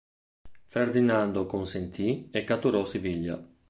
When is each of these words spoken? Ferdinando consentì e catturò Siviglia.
Ferdinando 0.65 1.45
consentì 1.45 2.27
e 2.31 2.43
catturò 2.43 2.85
Siviglia. 2.85 3.39